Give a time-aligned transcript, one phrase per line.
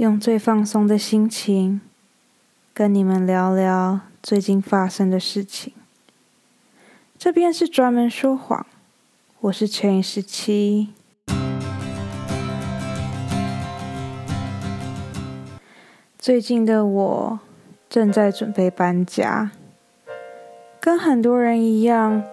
[0.00, 1.78] 用最放松的心情
[2.72, 5.74] 跟你们聊聊最近发生的事情。
[7.18, 8.64] 这边是专门说谎，
[9.40, 10.94] 我是陈十七。
[16.18, 17.40] 最近的我
[17.90, 19.50] 正在准备搬家，
[20.80, 22.24] 跟很多人一样，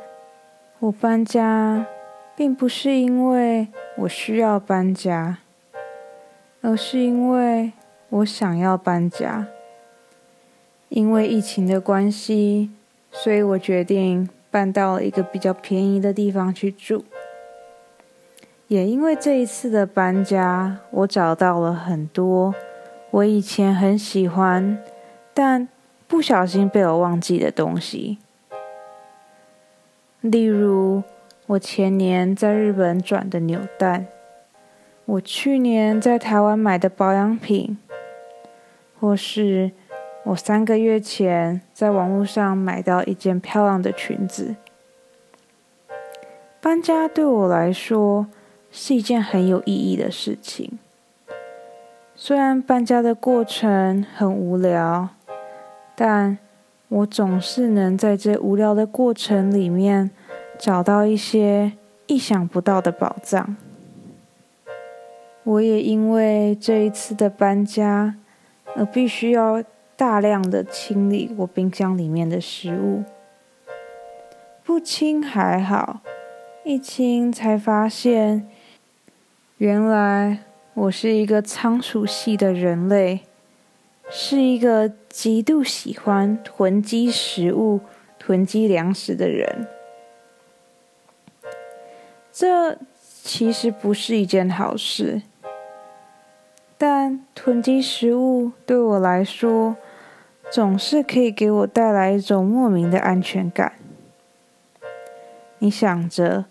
[0.79, 1.86] 我搬家
[2.34, 5.39] 并不是因为我需要搬家。
[6.61, 7.71] 而是因为
[8.09, 9.48] 我想要搬家，
[10.89, 12.71] 因为疫情的关系，
[13.11, 17.05] 所以我决定搬到了一个比较便宜的地方去住。
[18.67, 22.53] 也因为这一次的搬家，我找到了很多
[23.12, 24.77] 我以前很喜欢，
[25.34, 25.70] 但
[26.07, 28.17] 不小心被我忘记的东西，
[30.20, 31.03] 例如
[31.45, 34.07] 我前年在日本转的扭蛋。
[35.07, 37.77] 我去年在台湾买的保养品，
[38.99, 39.71] 或是
[40.25, 44.57] 我三个月前在网络上买到一件漂亮的裙子。
[46.59, 48.27] 搬家对我来说
[48.70, 50.77] 是一件很有意义的事情。
[52.13, 55.07] 虽然搬家的过程很无聊，
[55.95, 56.37] 但
[56.89, 60.12] 我总是能在这无聊的过程里面
[60.60, 61.71] 找到一些
[62.07, 63.55] 意想不到的宝藏。
[65.47, 68.16] 我也因为这一次的搬家，
[68.75, 69.63] 而必须要
[69.95, 73.06] 大量的清理我冰箱里面的食物。
[74.66, 76.01] 不清还好，
[76.66, 78.45] 一清才发现，
[79.59, 80.39] 原来
[80.73, 83.22] 我是一个仓鼠系的人类，
[84.09, 87.79] 是一个极度喜欢囤积食物、
[88.19, 89.66] 囤积粮食的人。
[92.34, 92.78] 这
[93.23, 95.22] 其实不是一件好事。
[96.78, 99.75] 但囤积食物对我来说，
[100.51, 103.73] 总是可以给我带来一种莫名的安全感。
[105.57, 106.45] 你想着，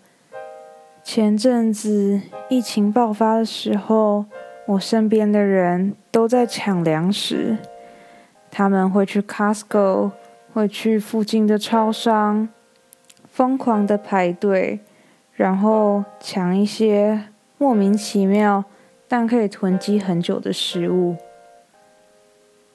[1.01, 4.25] 前阵子疫情爆发的时候，
[4.65, 7.57] 我身边的人都在抢粮食，
[8.51, 10.11] 他们会去 Costco，
[10.53, 12.49] 会去附近的超商，
[13.31, 14.81] 疯狂的排队，
[15.31, 18.65] 然后抢一些莫名其妙。
[19.07, 21.15] 但可以囤积很久的食物。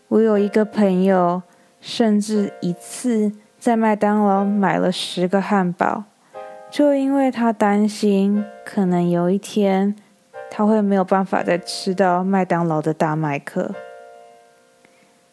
[0.09, 1.43] 我有一个朋友，
[1.81, 6.05] 甚至一次在麦当劳买了十个汉堡，
[6.71, 9.95] 就因为他担心可能有一天
[10.51, 13.75] 他会没有办法再吃到麦当劳的大麦克。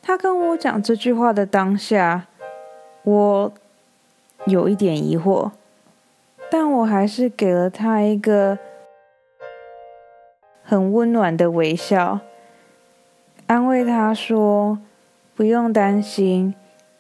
[0.02, 2.28] 他跟我讲这句话的当下，
[3.04, 3.54] 我
[4.46, 5.52] 有一点疑惑，
[6.50, 8.58] 但我还是给了他一个。
[10.70, 12.20] 很温暖的微笑，
[13.48, 14.78] 安慰他说
[15.34, 16.54] ：“不用担心，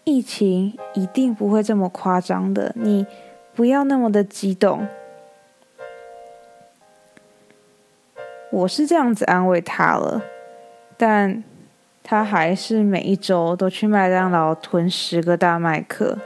[0.05, 3.05] 疫情一定不会这么夸张的，你
[3.53, 4.87] 不要那么的激动。”
[8.49, 10.23] 我是这样子安慰他了，
[10.97, 11.43] 但
[12.01, 16.17] 他还是每一周都去麦当劳囤十个大麦克。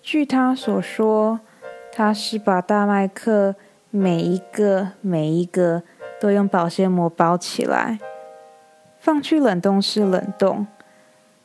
[0.00, 1.40] 据他所说，
[1.90, 3.56] 他是把大麦克
[3.90, 5.82] 每一个每一个。
[6.24, 7.98] 都用保鲜膜包起来，
[8.98, 10.66] 放去冷冻室冷冻。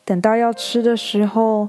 [0.06, 1.67] 等到要吃的时候，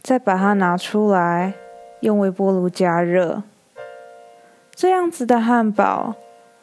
[0.00, 1.54] 再把它拿出来，
[2.02, 3.42] 用微波炉加热。
[4.76, 6.14] 这样子的汉堡，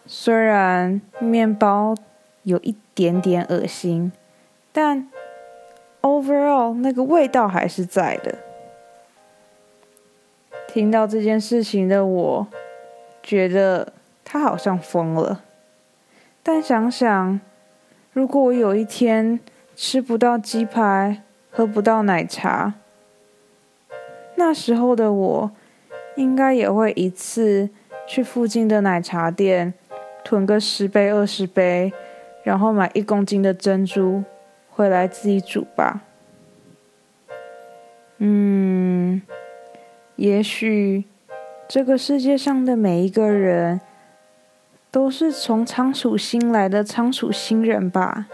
[0.06, 1.94] 虽然面包
[2.44, 4.14] 有一点点恶心，
[4.72, 5.12] 但
[6.02, 8.36] overall 那个味道还是在的。
[10.70, 12.48] 听到这件事情的我，
[13.22, 13.92] 觉得
[14.24, 15.42] 他好像疯了。
[16.52, 17.40] 但想想，
[18.12, 19.40] 如果我有一天
[19.76, 21.22] 吃不到鸡排，
[21.52, 22.74] 喝不到奶茶，
[24.34, 25.52] 那时候的我，
[26.16, 27.70] 应该也会一次
[28.08, 29.76] 去附近的奶茶店
[30.24, 31.94] 囤个十杯、二十杯，
[32.42, 34.24] 然后买一公斤的珍珠
[34.72, 36.02] 回来自己煮吧。
[38.18, 39.22] 嗯，
[40.16, 41.04] 也许
[41.68, 43.80] 这个世界上的每一个人。
[44.92, 48.28] 都是从仓鼠星来的仓鼠星人吧。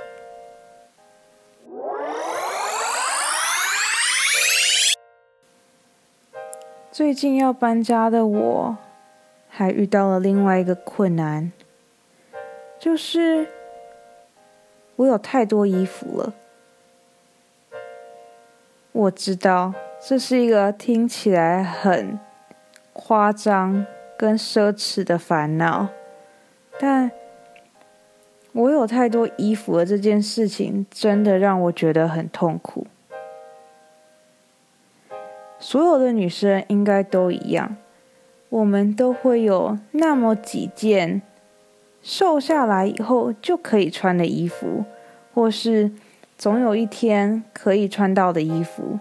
[6.92, 8.78] 最近要搬家的我，
[9.50, 11.52] 还遇到了另外一个困难，
[12.80, 13.50] 就是
[14.96, 16.34] 我有太多衣服了。
[18.94, 22.18] 我知道这是一个听起来很
[22.94, 23.86] 夸张
[24.18, 25.90] 跟奢侈的烦恼。
[26.78, 27.10] 但
[28.52, 32.86] 我有太多衣服的这件事情，真的让我觉得很痛苦。
[35.60, 37.78] 所有的女生应该都一样，
[38.50, 41.22] 我们都会有那么几件
[42.02, 44.86] 瘦下来以后就可以穿的衣服，
[45.34, 45.92] 或是
[46.38, 49.00] 总有一天可以穿到的衣服。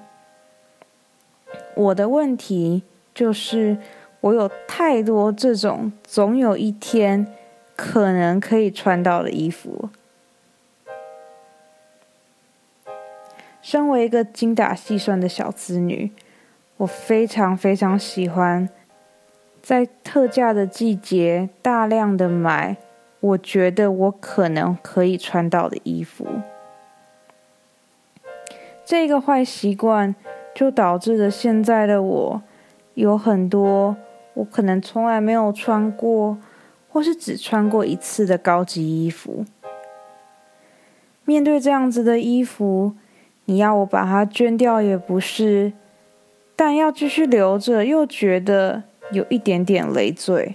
[1.75, 2.83] 我的问题
[3.13, 3.77] 就是，
[4.21, 7.27] 我有太多这种总有一天。
[7.77, 9.89] 可能可以穿到的衣服。
[13.61, 16.13] 身为一个精打细算的小资女，
[16.77, 18.69] 我非常非常喜欢
[19.63, 22.77] 在特价的季节大量的买
[23.21, 26.27] 我觉得我可能可以穿到的衣服。
[28.85, 30.15] 这个坏习惯
[30.55, 32.43] 就导致了现在的我
[32.93, 33.97] 有很多
[34.35, 36.37] 我可能从来没有穿过。
[36.95, 39.45] 或是只穿过一次的高级衣服，
[41.25, 42.95] 面对这样子的衣服，
[43.47, 45.73] 你要我把它捐掉也不是，
[46.55, 50.55] 但要继续留着又觉得有一点点累赘。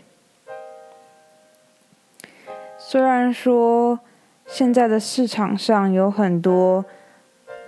[2.78, 4.00] 虽然说
[4.48, 6.86] 现在的市场上有很多，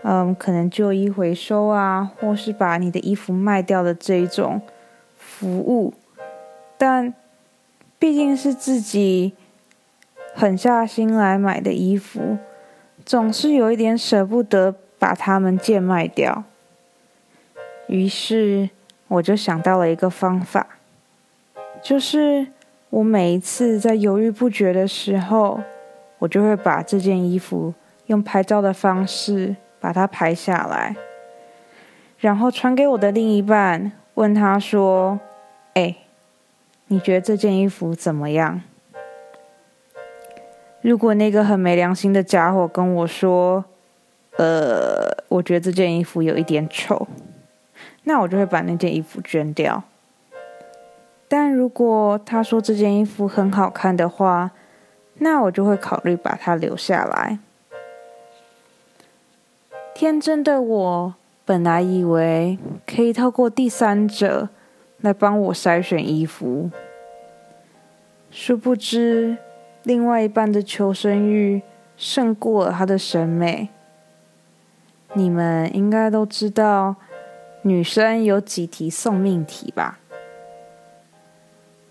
[0.04, 4.62] 嗯，可能旧衣回收啊，或是把你的衣服卖掉的这一种
[5.18, 5.94] 服务，
[6.78, 7.14] 但。
[8.02, 9.34] 毕竟是自己
[10.34, 12.40] 狠下心来买的衣服，
[13.06, 16.44] 总是有一点舍不得把它们贱卖掉。
[17.86, 18.72] 于是
[19.08, 20.66] 我就想到了一个方法，
[21.84, 22.48] 就是
[22.90, 25.62] 我每一次在犹豫不决的时候，
[26.18, 27.72] 我就会把这件衣服
[28.08, 30.96] 用拍照的方式把它拍下来，
[32.18, 35.20] 然后传给我的另一半，问他说
[35.76, 35.98] ：“哎。”
[36.92, 38.62] 你觉得这件衣服怎么样？
[40.82, 43.64] 如果那个很没良心的家伙跟我说
[44.36, 47.08] ：“呃，我觉得这件衣服有一点丑”，
[48.04, 49.82] 那我就会把那件衣服捐掉。
[51.30, 54.52] 但如果他说这件衣服很好看的话，
[55.20, 57.40] 那我就会考虑把它留下来。
[59.94, 61.16] 天真的我
[61.46, 64.50] 本来以为可以透过第三者。
[65.02, 66.70] 来帮我筛选衣服，
[68.30, 69.38] 殊不知，
[69.84, 71.62] 另外一半的求生欲
[71.98, 73.70] 胜过了他的审美。
[75.14, 76.96] 你们应该都知道，
[77.64, 80.00] 女生有几题送命题吧？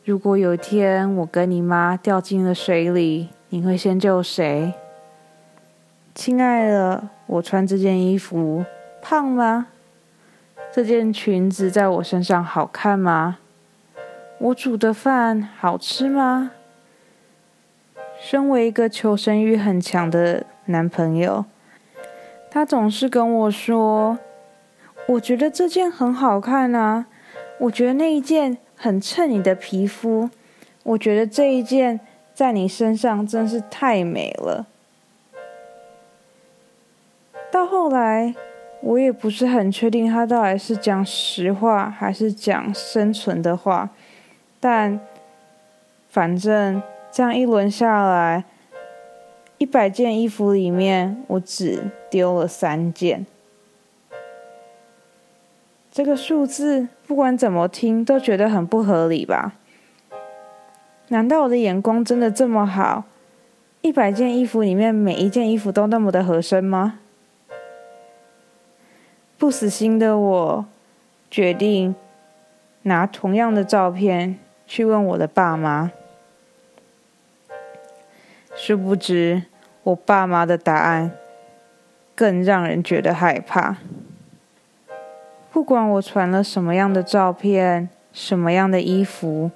[0.05, 4.73] 如果有一天我跟你妈掉进了水里，你会先救谁？
[6.15, 8.65] 亲爱的，我穿这件衣服
[9.03, 9.67] 胖吗？
[10.73, 13.39] 这件裙子在我身上好看吗？
[14.39, 16.53] 我煮的饭好吃吗？
[18.21, 21.45] 身为一个求生欲很强的男朋友，
[22.51, 24.21] 他总是跟我说
[25.09, 27.07] ：“我觉得这件很好看啊，
[27.59, 30.31] 我觉得那一件很衬你的皮肤，
[30.85, 31.99] 我觉得这一件
[32.33, 34.67] 在你身上真是太美了。”
[37.51, 38.37] 到后来。
[38.83, 43.91] 我也不是很确定他到底是讲实话还是讲生存的话，
[44.59, 44.99] 但
[46.09, 46.83] 反正
[47.13, 48.45] 这样一轮下来，
[49.59, 53.27] 一百件衣服里面我只丢了三件。
[55.93, 59.55] 这个数字不管怎么听都觉得很不合理吧？
[61.09, 63.05] 难道我的眼光真的这么好？
[63.83, 67.01] 一百件衣服里面每一件衣服都那么的合身吗？
[69.41, 70.67] 不死心的我，
[71.31, 71.95] 决定
[72.83, 75.91] 拿同样的照片去问我的爸妈。
[78.55, 79.45] 殊不知，
[79.83, 81.13] 我爸妈的答案
[82.15, 83.79] 更让人觉得害怕。
[85.51, 89.51] 不管我传了什么样的照片、什么样的衣服，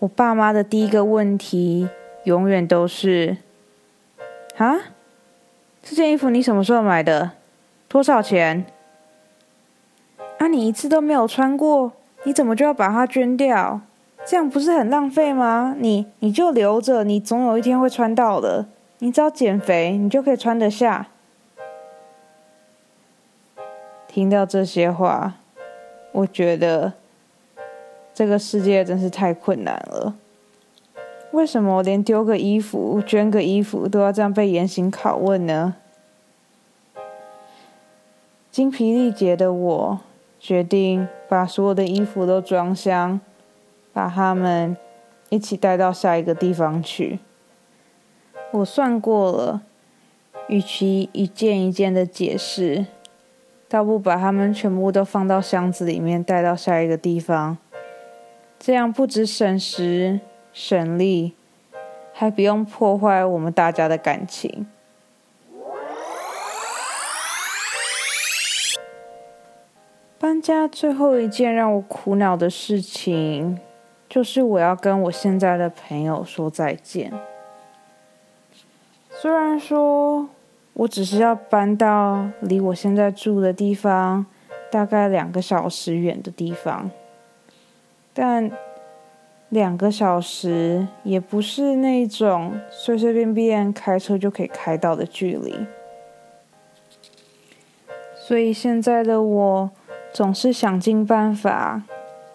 [0.00, 1.88] 我爸妈的第一个问题
[2.24, 3.38] 永远都是
[4.58, 4.92] ：“啊，
[5.82, 7.30] 这件衣服你什么时候买的？
[7.88, 8.66] 多少钱？”
[10.42, 11.92] 那你一次都没有穿过，
[12.24, 13.80] 你怎么就要把它捐掉？
[14.26, 15.76] 这样不是很浪费吗？
[15.78, 18.66] 你你就留着，你总有一天会穿到的。
[18.98, 21.06] 你只要减肥，你就可以穿得下。
[24.08, 25.34] 听到这些话，
[26.10, 26.94] 我觉得
[28.12, 30.16] 这个世界真是太困难了。
[31.30, 35.76] 为什么我连丢个衣服、捐个衣服都要这样被严刑拷问呢？
[38.50, 40.00] 精疲力竭的我。
[40.44, 43.20] 决定把所有的衣服都装箱，
[43.92, 44.76] 把它们
[45.28, 47.20] 一起带到下一个地方去。
[48.50, 49.62] 我算过了，
[50.48, 52.86] 与其一件一件的解释，
[53.68, 57.56] 倒不把它们全部都放到箱子里面带到下一个地方，
[58.58, 60.18] 这样不止省时
[60.52, 61.34] 省力，
[62.12, 64.66] 还不用破坏我们大家的感情。
[70.22, 73.58] 搬家最后一件让我苦恼的事情，
[74.08, 77.12] 就是我要跟我现在的朋友说再见。
[79.10, 80.28] 虽然说
[80.74, 84.24] 我只是要搬到离我现在住的地方
[84.70, 86.88] 大概两个小时远的地方，
[88.14, 88.48] 但
[89.48, 95.66] 两个小时也不是那种随随便便开车就可以开到的距离，
[98.14, 99.70] 所以现在的我。
[100.12, 101.82] 总是想尽办法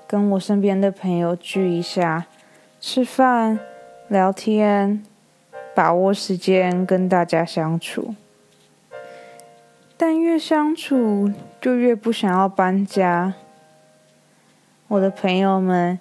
[0.08, 2.26] 跟我身边的朋友聚一下，
[2.82, 3.60] 吃饭、
[4.08, 5.06] 聊天，
[5.76, 8.16] 把握时间跟大家相处。
[9.96, 11.32] 但越相处
[11.62, 13.36] 就越不想要搬家。
[14.88, 16.00] 我的朋友们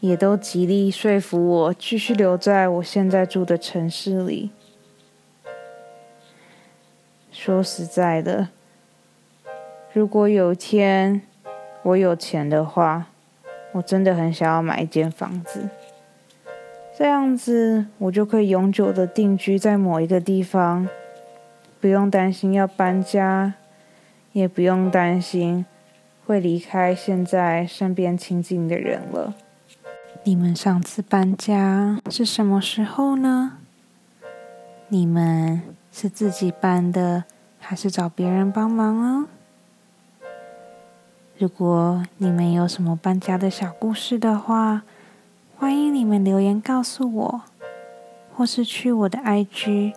[0.00, 4.50] 也都极力说服我继续留在我现在住的城市里。
[7.30, 8.48] 说实在的。
[9.94, 11.20] 如果有一天
[11.82, 13.08] 我有钱的话，
[13.72, 15.68] 我真的很想要买一间房子，
[16.96, 20.88] 这样子我就可以永久的定居在某一个地方，
[21.78, 23.52] 不用担心要搬家，
[24.32, 25.66] 也不用担心
[26.24, 29.34] 会离开现在身边亲近的人了。
[30.24, 33.58] 你们上次搬家是什么时候呢？
[34.88, 35.60] 你们
[35.92, 37.24] 是自己搬的，
[37.58, 39.26] 还是找别人帮忙哦？
[41.42, 44.82] 如果你们有什么搬家的小故事的话，
[45.56, 47.42] 欢迎你们留言告诉我，
[48.32, 49.94] 或是去我的 IG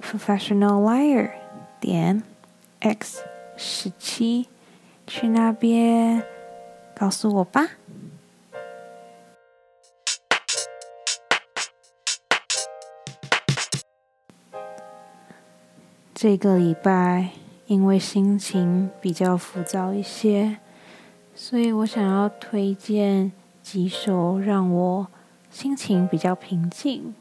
[0.00, 1.32] professional liar
[1.78, 2.22] 点
[2.80, 3.22] x
[3.58, 4.48] 十七
[5.06, 6.22] 去那边
[6.98, 7.72] 告诉我吧。
[16.14, 17.28] 这个礼拜
[17.66, 20.56] 因为心情比较浮躁一些。
[21.38, 23.30] 所以我想要推荐
[23.62, 25.06] 几首让我
[25.50, 27.14] 心情比较平静，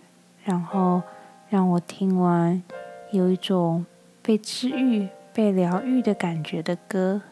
[0.46, 1.02] 然后
[1.50, 2.64] 让我听完
[3.12, 3.86] 有一种
[4.22, 7.24] 被治愈、被疗愈的感觉的歌。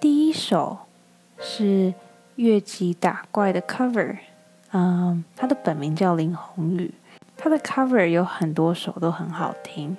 [0.00, 0.78] 第一首
[1.38, 1.92] 是
[2.36, 4.16] 越级打怪的 cover，
[4.72, 6.94] 嗯，他的本名叫林宏宇，
[7.36, 9.94] 他的 cover 有很多首都很好听，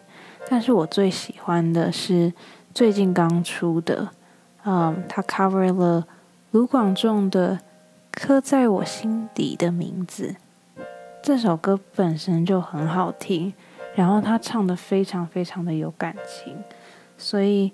[0.50, 2.34] 但是我最喜欢的是
[2.74, 4.10] 最近刚出的。
[4.68, 6.08] 嗯，他 cover 了
[6.50, 7.56] 卢广仲的
[8.10, 10.36] 《刻在我心底的名字》
[11.22, 13.54] 这首歌本身就很好听，
[13.94, 16.58] 然后他唱的非常非常的有感情，
[17.16, 17.72] 所以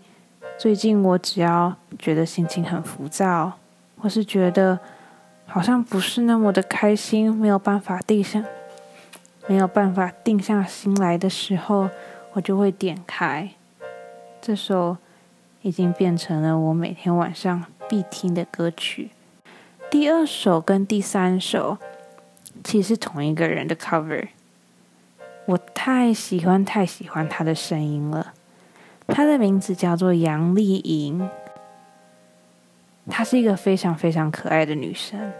[0.57, 3.53] 最近我只要觉得心情很浮躁，
[3.97, 4.77] 或是觉得
[5.45, 8.43] 好像不是那么的开心，没有办法定下
[9.47, 11.89] 没有办法定下心来的时候，
[12.33, 13.49] 我就会点开
[14.41, 14.97] 这首。
[15.63, 19.11] 已经变成了我每天晚上必听的歌曲。
[19.91, 21.77] 第二首跟第三首
[22.63, 24.29] 其实是同一个人的 cover，
[25.45, 28.33] 我太喜欢太喜欢他的声音了。
[29.07, 31.29] 他的名字叫做杨丽莹，
[33.07, 35.31] 她是一个非常非常可爱的女生。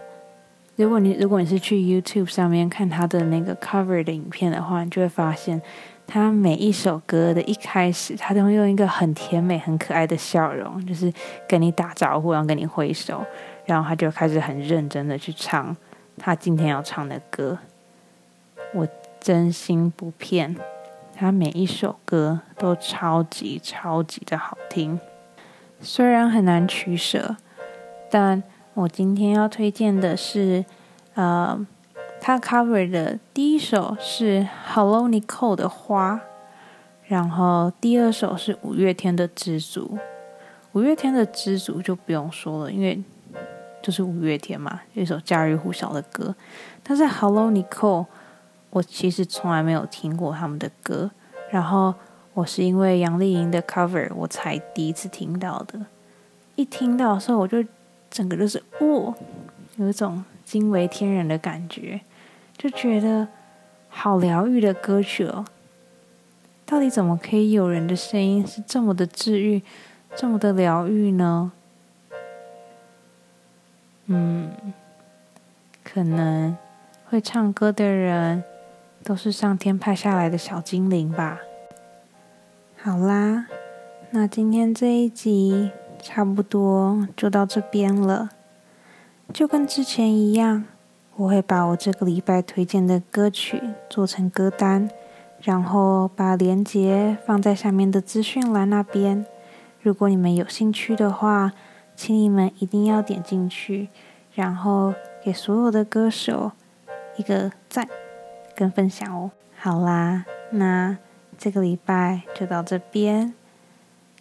[0.76, 5.60] 如果你如果你是去 YouTube 上面看她的那个 cover 的影片的话，你就会发现。
[6.06, 11.10] 他每一首歌的一开始，他都会用一个很甜美、很可爱的笑容，就是
[11.48, 13.24] 跟你打招呼，然后跟你挥手，
[13.64, 15.74] 然后他就开始很认真的去唱
[16.18, 17.58] 他今天要唱的歌。
[18.74, 18.86] 我
[19.18, 20.54] 真心不骗，
[21.14, 25.00] 他每一首歌都超级超级的好听。
[25.80, 27.36] 虽然很难取舍，
[28.10, 28.42] 但
[28.74, 30.64] 我今天要推荐的是，
[31.14, 31.66] 呃。
[32.24, 36.20] 他 cover 的第一首是 Hello Nicole 的花，
[37.08, 39.98] 然后第二首是五月天的知足。
[40.70, 43.02] 五月天的知足就不用说了，因为
[43.82, 46.32] 就是五月天嘛，一首家喻户晓的歌。
[46.84, 48.06] 但是 Hello Nicole，
[48.70, 51.10] 我其实从来没有听过他们的歌，
[51.50, 51.92] 然后
[52.34, 55.86] 我是因为杨丽莹的 cover 我才第一次听到的。
[56.54, 57.64] 一听到的时候，我就
[58.08, 59.12] 整个就是哦，
[59.74, 62.00] 有一种惊为天人的感觉。
[62.62, 63.26] 就觉得
[63.88, 65.44] 好疗愈的歌曲哦，
[66.64, 69.60] 到底怎么可以有人的声音是这么的治愈，
[70.14, 71.50] 这么的疗愈呢？
[74.06, 74.52] 嗯，
[75.82, 76.56] 可能
[77.08, 78.44] 会唱歌的人
[79.02, 81.40] 都是上天派下来的小精灵吧。
[82.80, 83.48] 好啦，
[84.10, 88.30] 那今天这一集差不多就到这边了。
[89.34, 90.64] 就跟之前一样，
[91.16, 94.90] 我会把我这个礼拜推荐的歌曲做成歌单，
[95.40, 99.24] 然后把链接放在下面的资讯栏那边。
[99.80, 101.52] 如果你们有兴趣的话，
[101.94, 103.88] 请你们一定要点进去，
[104.34, 106.52] 然后给所有的歌手
[107.16, 107.88] 一个赞
[108.54, 109.30] 跟分享哦。
[109.58, 110.98] 好啦，那。
[111.38, 113.34] 这个礼拜就到这边，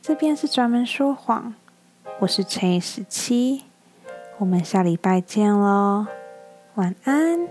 [0.01, 1.53] 这边是专门说谎，
[2.19, 3.65] 我是陈以十七，
[4.39, 6.07] 我们下礼拜见喽，
[6.75, 7.49] 晚安。